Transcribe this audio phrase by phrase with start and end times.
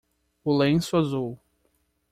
[0.49, 1.31] O lençol azul.